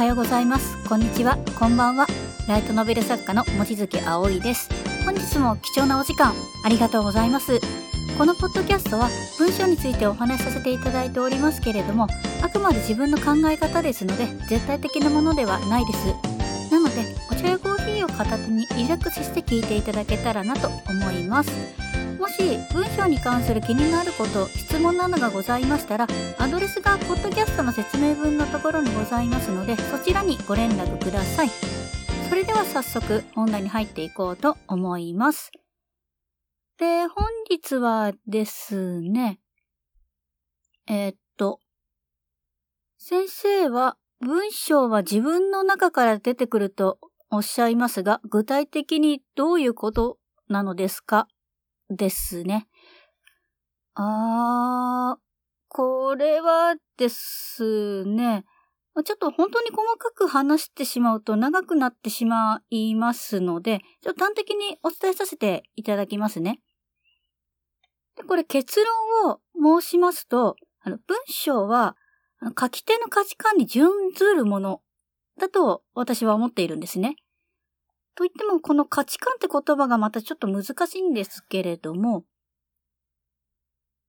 [0.00, 0.82] はようございます。
[0.88, 1.36] こんにちは。
[1.58, 2.06] こんばんは。
[2.48, 4.70] ライトノベル作家の望月葵です。
[5.04, 6.32] 本日も貴重なお時間
[6.64, 7.60] ありがとうございます。
[8.16, 12.08] このポッドキャストは文章についてお話しさせていただいておりますけれども
[12.42, 16.06] あくまで自分の考え方ですので絶対的なものではないです。
[16.72, 21.50] なのでお茶やコーヒーを片手にリラックスして聞いていただけたらなと思います。
[22.20, 26.06] もし文章に関する気になること質問などがございましたら
[26.38, 31.48] アドレスがポッドキャストの説明文のところにございますのでそちらにご連絡ください。
[32.28, 35.50] それでは早速本題に入っていこうと思います。
[36.78, 39.40] で本日はですね
[40.88, 41.58] えー、っと
[42.98, 46.98] 先生は文章は自分の中から出てくると
[47.30, 50.18] おっしゃいますが具体的にどういうこと
[50.48, 51.26] なのですか？
[51.90, 52.68] ですね。
[53.94, 55.20] あー、
[55.68, 58.44] これはですね、
[59.04, 66.60] ちょっと本当に細かく話してしまうと長くなってしまいますので、ちょっと端的にお伝えさせていただきますね。
[68.16, 68.80] でこれ結
[69.24, 71.96] 論を申しますと、あの文章は
[72.58, 74.80] 書き手の価値観に準ずるもの
[75.38, 77.16] だと私は思っているんですね。
[78.20, 82.24] といっても、この価値観って言葉がまたちょっと難しいんですけれども、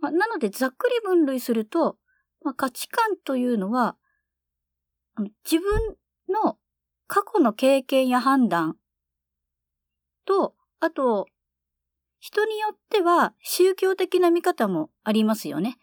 [0.00, 1.98] ま、なのでざっくり分類すると、
[2.42, 3.98] まあ、価値観というのは、
[5.44, 5.94] 自分
[6.42, 6.56] の
[7.06, 8.78] 過去の経験や判断
[10.24, 11.26] と、あと、
[12.18, 15.76] 人によっては宗教的な見方もありますよね。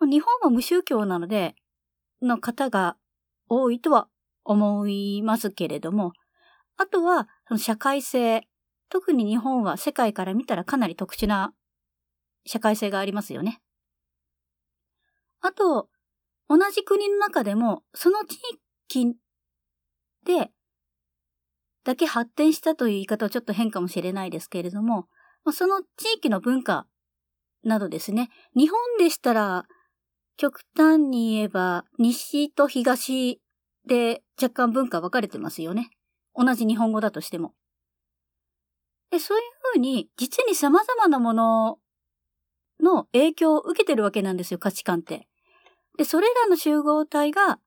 [0.00, 1.54] 日本は無宗教なので、
[2.20, 2.96] の方が
[3.48, 4.08] 多いとは
[4.42, 6.12] 思いますけれども、
[6.76, 8.46] あとは、その社会性。
[8.88, 11.52] 特に日本は世界から見たらかなり特殊な
[12.44, 13.60] 社会性がありますよね。
[15.40, 15.88] あと、
[16.48, 18.38] 同じ国の中でも、その地
[18.88, 19.16] 域
[20.24, 20.50] で、
[21.84, 25.08] だけ発展したという言い方はちょっと変かもしれないですけれども、
[25.52, 26.86] その地域の文化
[27.64, 28.30] などですね。
[28.56, 29.66] 日本でしたら、
[30.36, 33.40] 極端に言えば、西と東
[33.86, 35.90] で若干文化分かれてますよね。
[36.36, 37.54] 同じ日本語だとしても。
[39.10, 41.78] で、そういうふうに、実に様々なもの
[42.80, 45.28] の影響を受けてるわけなんですよ、価値観って。
[45.96, 47.58] で、それらの集合体が、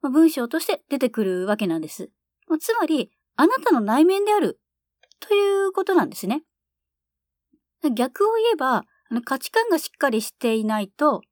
[0.00, 2.10] まあ、文章として出てくるわけなんです。
[2.48, 4.60] まあ、つまり、あなたの内面である、
[5.20, 6.42] ということなんですね。
[7.94, 8.84] 逆を言えば、
[9.24, 11.22] 価値観がしっかりしていないと、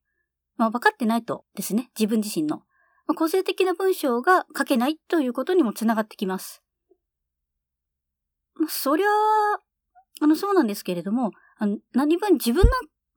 [0.57, 2.63] まあ、分かってないとですね、自分自身の。
[3.07, 6.64] ま、個性的な文章が書けないということにもつながってきます。
[8.65, 9.59] まあ、そりゃあ、
[10.21, 12.71] あの、そうなんですけれども、あの何分自分の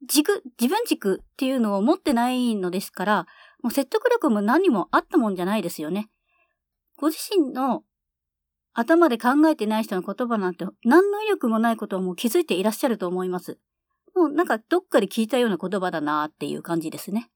[0.06, 3.26] 軸、自分軸っていうのを持ってないのですから、
[3.62, 6.10] もう説得力も何もあったもんじゃないですよね。
[6.98, 7.82] ご自身の
[8.74, 13.58] 頭で考えてない人の言葉なんて何の威力もないことをもう気づいていらっしゃると思います。
[14.14, 17.30] もうなんかどっかで聞いたような言葉だなっていう感じですね。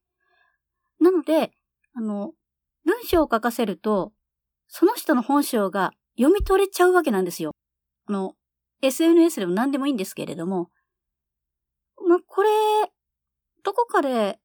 [1.01, 1.51] なので、
[1.95, 2.33] あの、
[2.85, 4.13] 文章を書かせると、
[4.67, 7.53] その人の本性が読み取れちゃうわけなんですよ。
[8.05, 8.35] あの、
[8.81, 10.69] SNS でも何でもいいんですけれども、
[12.07, 12.49] まこれ、
[13.63, 14.39] どこかで、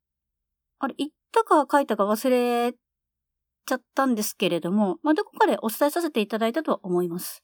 [0.79, 7.43] あれ、言ったか書いたか忘れちゃったんですけれども、まあ、どこかでお伝えさせていただいたとは思います。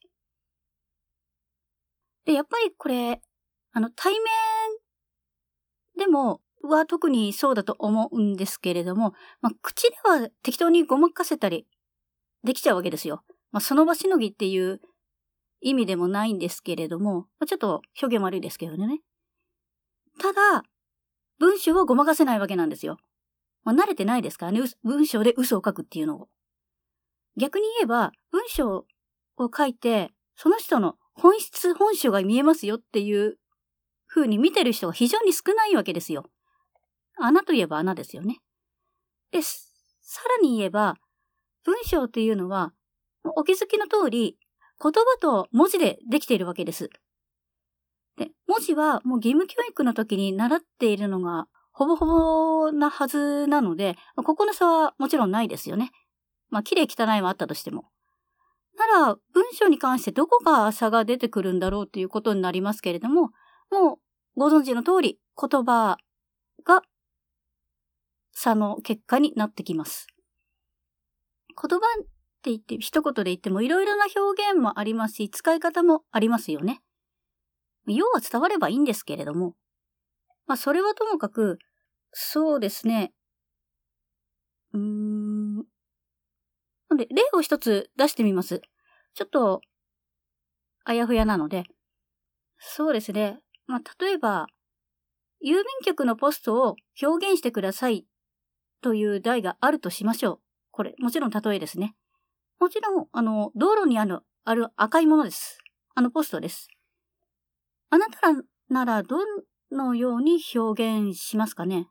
[2.25, 3.21] で、やっぱりこれ、
[3.73, 4.23] あの、対面
[5.99, 11.67] でも、は特にそうだと思うんですけれども、まあ、口では適当にごまかせたり
[12.43, 13.23] できちゃうわけですよ。
[13.53, 14.81] まあ、その場しのぎっていう
[15.65, 19.01] 意味でもないんですけれども、ちょっと表現悪いですけどね。
[20.21, 20.63] ただ、
[21.39, 22.99] 文章はごまかせないわけなんですよ。
[23.65, 26.29] まあ、慣れてないですからね、文章で嘘を書くっていうのを。
[27.39, 28.87] 逆に言えば、文章
[29.39, 33.39] を書いて、その人の本質、本性が見えますよっていう
[34.07, 36.31] 風に見てる人が非常に少ないわけですよ。
[37.19, 38.41] 穴といえば穴ですよね。
[39.31, 40.97] で、さらに言えば、
[41.65, 42.75] 文章っていうのは、
[43.25, 44.39] お気づきの通り、
[44.85, 46.91] 言葉と文字でできているわけです。
[48.19, 52.07] で、文字はもう義務教育の時に習っているのがほぼほ
[52.67, 55.91] ぼなはずなので、ここの差はもちろんないですよね。
[56.51, 57.87] まあ、綺麗汚いはあったとしても。
[58.77, 63.31] なら、文章に関してどこが差が出てくるんだろうということになりますけれども、
[63.71, 63.99] もう
[64.37, 65.97] ご存知の通り言葉
[66.65, 66.83] が
[68.33, 70.07] 差の結果になってきます。
[71.61, 71.87] 言葉
[72.45, 76.83] って言って、一言で言ってもいろいろな表現もありますし、使い方もありますよね。
[77.87, 79.55] 要は伝わればいいんですけれども。
[80.47, 81.59] まあ、それはともかく、
[82.13, 83.15] そうですね。
[84.75, 85.57] うーん。
[85.57, 85.63] な
[86.95, 88.61] んで、例を一つ出してみます。
[89.15, 89.63] ちょっと、
[90.85, 91.65] あやふやなので。
[92.59, 93.41] そうですね。
[93.67, 94.49] まあ、例えば、
[95.43, 98.07] 郵便局のポストを表現してください
[98.83, 100.41] という題があるとしましょう。
[100.71, 101.95] これ、もちろん例えですね。
[102.61, 105.59] もちろん、あの、道路にある、ある赤いものです。
[105.97, 106.69] あのポストです。
[107.91, 109.19] あなたらならど
[109.71, 111.89] のように表現しますかね？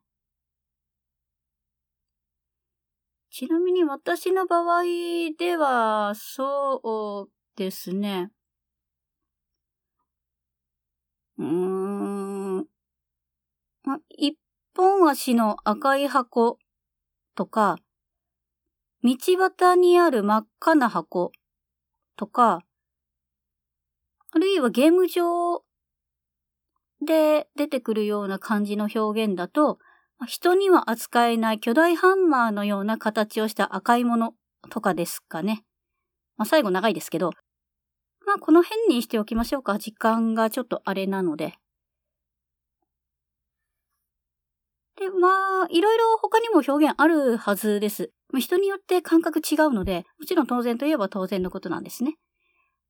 [3.31, 4.83] ちなみに私の場合
[5.37, 8.31] では、そうですね。
[11.37, 11.45] うー
[12.61, 12.67] ん。
[14.17, 14.37] 一
[14.75, 16.57] 本足の赤い箱
[17.35, 17.77] とか、
[19.03, 21.31] 道端にある真っ赤な箱
[22.15, 22.61] とか、
[24.31, 25.63] あるいはゲーム上
[27.05, 29.77] で出てくるような感じの表現だと、
[30.25, 34.33] 人には扱えない巨大ハンマーのような形をした赤いもの
[34.69, 35.65] とかですかね。
[36.37, 37.31] まあ、最後長いですけど、
[38.25, 39.77] まあこの辺にしておきましょうか。
[39.77, 41.55] 時間がちょっとあれなので。
[45.03, 48.11] で、まあ、いろいろ他にも表現あるはずです。
[48.39, 52.15] 人によって感覚違うので、もちろん当然といえば当然のことなんですね。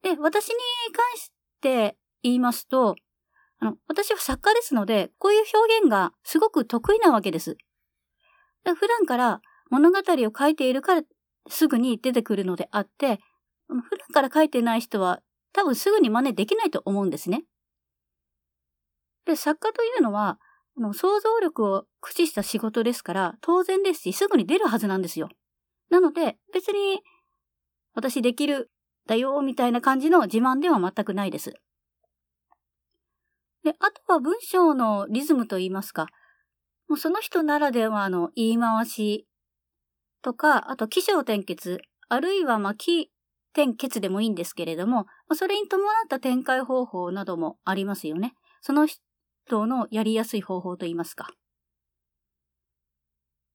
[0.03, 0.55] で、私に
[0.93, 2.95] 関して言いますと、
[3.59, 7.57] あの、私は作家ですので、こういう表現がすごく得意なわけです。
[8.63, 11.01] 普段から物語を書いているから
[11.49, 13.19] すぐに出てくるのであって、
[13.67, 15.21] 普段から書いてない人は
[15.51, 17.43] 多分すぐに真似できないと思うんですね。
[19.25, 20.37] で、作家というのは、
[20.75, 25.29] 想像力を駆使した仕事ですから、当然ですし、すぐに出るはずなんですよ。
[25.89, 27.01] なので、別に、
[27.93, 28.71] 私できる、
[29.05, 31.53] だよ、みたいな感じの自慢では全くないです。
[33.63, 36.07] で、あとは文章のリズムといいますか、
[36.87, 39.27] もうその人ならではの言い回し
[40.21, 41.79] とか、あと起承転結、
[42.09, 43.11] あるいはまあ起
[43.53, 45.05] 転結でもいいんですけれども、
[45.35, 48.33] それに伴った展開方法などもありますよね。
[48.61, 49.02] その人
[49.51, 51.29] のやりやすい方法といいますか。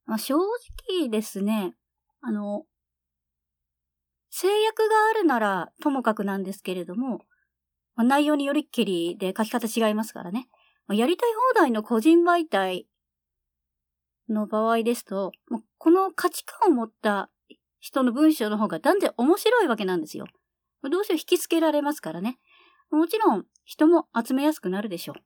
[0.07, 1.75] まあ、正直ですね、
[2.21, 2.65] あの、
[4.31, 7.21] 制約があるならともかくなんですけれども、
[7.95, 10.49] まあ、内容によりっきりで書き方違いますからね。
[10.87, 12.87] まあ、やりたい放題の個人媒体
[14.29, 17.31] の場合ですと、まあ、この価値観を持った
[17.81, 20.27] 人の文章の方が断然面白いわけなんですよ。
[20.91, 22.39] どうせ引きつけられますからね。
[22.91, 25.17] もちろん人も集めやすくなるでしょう。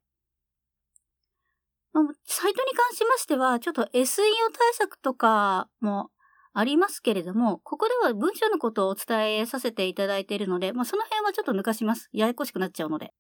[1.94, 4.22] サイトに関しましては、ちょっと SEO
[4.52, 6.10] 対策とかも
[6.54, 12.08] ありますけれども、ここでは文章のことをお伝えさせていただいているので、まあ、その辺はちょっと抜かします。
[12.12, 13.12] ややこしくなっちゃうので。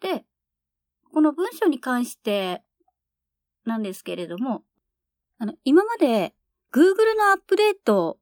[0.00, 0.24] で、
[1.12, 2.62] この文章に関して
[3.64, 4.62] なんですけれども、
[5.38, 6.34] あの、今まで
[6.72, 8.18] Google のアップデート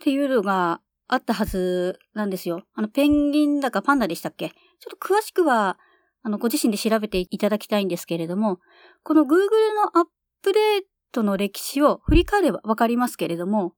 [0.00, 2.62] っていうのがあったはずなんですよ。
[2.74, 4.50] あの、ペンギンだかパンダでしたっけ？
[4.50, 4.54] ちょ
[4.94, 5.78] っと詳しくは、
[6.26, 8.58] あの、ご自身で調べていただきたいんですけれども、
[9.04, 9.28] この Google
[9.76, 10.04] のアッ
[10.42, 10.82] プデー
[11.12, 13.74] トの歴史を振り返ればわかりますけれども、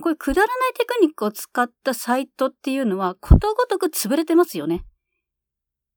[0.00, 4.82] これくだらないテクニックを使ったサイトっていうのはことごとく潰れてますよね。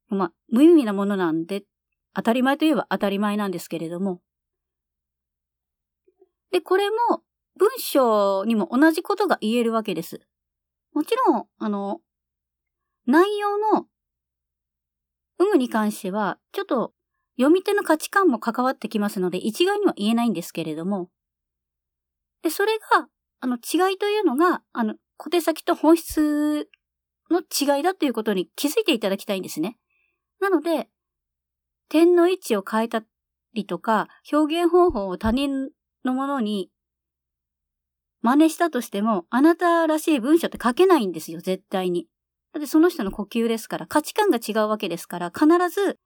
[0.10, 1.64] まあ、無意味なものなんで、
[2.14, 4.20] 当たり前といえば当たり前なんですけれども。
[6.52, 7.24] で、これも
[7.58, 10.20] 文章にも同じことが言えるわけです。
[10.94, 12.02] もちろん、あの、
[13.06, 13.88] 内容の
[15.40, 16.94] 有無に関しては、ちょっと
[17.38, 21.10] 読み手の価値観も関わってきますので、一概には言えないんですけれども、
[22.42, 23.08] で、それが、
[23.40, 26.70] あの、違いというのが、あの、小手先と本質
[27.30, 29.78] の違いだということに気づいていただきたいんですね。
[30.40, 30.90] なので、
[31.90, 33.04] 点の位置を変えた
[33.54, 35.70] りとか、表現方法を他人
[36.04, 36.70] のものに
[38.22, 42.08] 真似したとしても、あなたらしい文章って書けないんですよ、絶対に。
[42.54, 46.00] だってその人の呼吸ですから、価値観が違うわけですから、必ず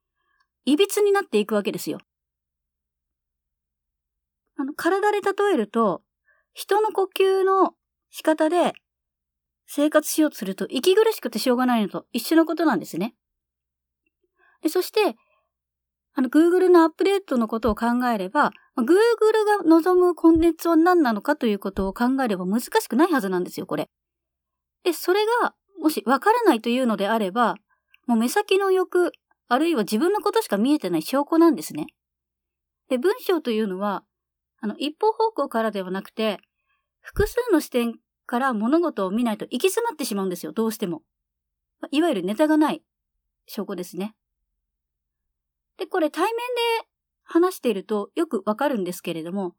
[0.65, 1.99] いびつになっていくわけですよ。
[4.57, 6.01] あの、体で例えると、
[6.53, 7.73] 人の呼吸の
[8.09, 8.73] 仕方で
[9.65, 13.15] 生活しようとすると息苦しくてしょうがないのと一緒のことなんですね。
[14.61, 15.15] でそして、
[16.13, 18.85] あの、Google のアップデートのことを考えれば、Google
[19.59, 23.89] が望むコンテンツは何なのかということを考えれば難しくないはずなんですよ、これ。
[24.83, 27.55] で、それが、もしわからないというのであれば、
[28.07, 29.11] もう目先の欲、
[29.47, 31.87] あるいは自分のことしか見えてない証拠なんですね。
[32.87, 34.03] で、文章というのは、
[34.59, 36.39] あの、一方方向からではなくて、
[37.01, 37.95] 複数の視点
[38.27, 41.01] から物事を見ないと行き詰まってしまうんですよ、どうしても。
[41.89, 42.83] いわゆるネタがない
[43.47, 44.15] 証拠ですね。
[45.77, 46.31] で、これ対面
[46.81, 46.87] で
[47.23, 49.55] 話しているとよくわかるんですけれども、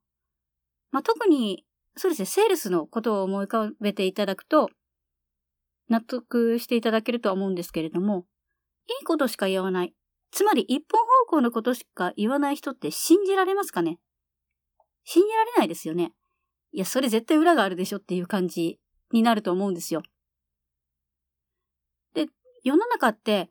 [0.93, 1.65] まあ、特に
[1.97, 4.71] そうですね、セールスのことを思い浮かべていただくと、
[5.93, 8.25] 納得していただけるとは思うんですけれども、
[8.89, 9.95] いいことしか言わない。
[10.31, 13.99] つまり一本方向のことしか言わない人って信じられますかね？
[15.05, 16.15] 信じられないですよね。
[16.73, 18.81] いや、それ絶対裏があるでしょっていう感じ
[19.13, 20.03] になると思うんですよ。
[22.15, 22.27] で、
[22.65, 23.51] 世の中って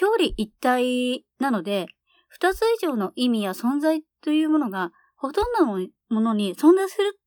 [0.00, 1.86] 表裏一体なので、
[2.28, 7.18] 二つ以上の意味や存在というものがほとんどのものに存在する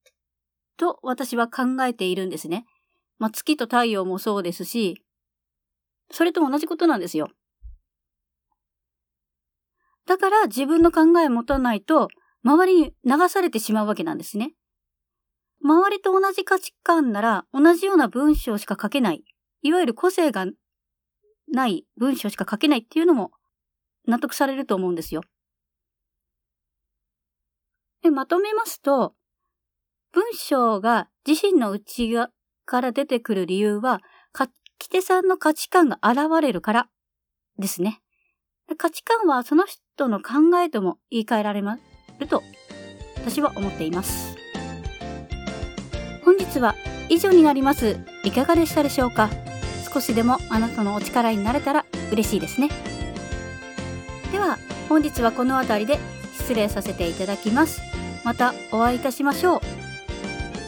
[0.78, 2.66] と私は考えているんですね。
[3.24, 5.02] まあ、月と太陽もそうですし、
[6.12, 7.30] それと同じことなんですよ。
[10.06, 12.10] だから自分の考えを持たないと、
[12.44, 14.56] 周りに流されてしまうわけなんですね。
[15.64, 19.24] 周りと同じ価値観なら同じような文章しか書けない。
[19.62, 20.46] いわゆる個性が
[21.48, 23.32] ない文章しか書けないっていうのも
[24.06, 25.22] 納得されると思うんですよ。
[28.02, 29.16] でまとめますと、
[30.12, 32.30] 文章が自身の内側
[32.66, 34.02] から出てくる理由は、
[34.38, 34.48] 書
[34.80, 36.88] き手さんの価値観が現れるから
[37.60, 38.02] ですね。
[38.78, 42.42] 価値観はその人の考えとも言い換えられると
[43.18, 44.36] 私は思っています。
[46.24, 46.74] 本日は
[47.10, 47.98] 以上になります。
[48.24, 49.30] いかがでしたでしょうか？
[49.94, 52.70] 少しでもあなたのお力になれたら嬉しいですね。
[54.32, 54.58] では
[54.90, 56.00] 本日はこの辺りで
[56.34, 57.82] 失礼させていただきます。
[58.24, 59.83] またお会いいたしましょう。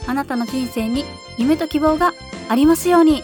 [0.08, 1.06] あなたの人生に
[1.38, 2.14] 夢と希望が
[2.50, 3.24] ありますように。